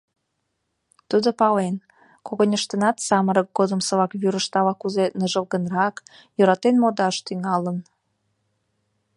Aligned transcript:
Тудо 1.09 1.29
пален, 1.39 1.75
когыньыштынат 2.27 2.97
самырык 3.07 3.47
годымсылак 3.57 4.11
вӱрышт 4.21 4.53
ала-кузе 4.59 5.05
ныжылгынрак, 5.19 5.95
йӧратен 6.37 6.75
модаш 6.81 7.15
тӱҥалын. 7.25 7.77